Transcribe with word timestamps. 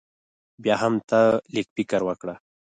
بيا 0.63 0.75
هم 0.81 0.93
تۀ 1.09 1.21
لږ 1.53 1.67
فکر 1.75 2.01
وکړه 2.07 2.35